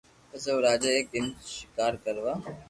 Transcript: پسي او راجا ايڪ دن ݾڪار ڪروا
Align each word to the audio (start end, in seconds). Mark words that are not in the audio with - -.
پسي 0.29 0.49
او 0.53 0.59
راجا 0.67 0.89
ايڪ 0.95 1.05
دن 1.13 1.25
ݾڪار 1.53 1.93
ڪروا 2.03 2.33